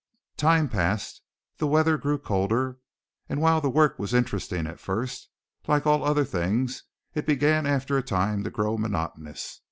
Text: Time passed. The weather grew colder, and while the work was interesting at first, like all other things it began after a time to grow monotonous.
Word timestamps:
Time 0.37 0.67
passed. 0.67 1.21
The 1.57 1.67
weather 1.67 1.95
grew 1.95 2.17
colder, 2.17 2.79
and 3.29 3.39
while 3.39 3.61
the 3.61 3.69
work 3.69 3.99
was 3.99 4.15
interesting 4.15 4.65
at 4.65 4.79
first, 4.79 5.29
like 5.67 5.85
all 5.85 6.03
other 6.03 6.25
things 6.25 6.85
it 7.13 7.27
began 7.27 7.67
after 7.67 7.99
a 7.99 8.03
time 8.03 8.43
to 8.43 8.49
grow 8.49 8.79
monotonous. 8.79 9.59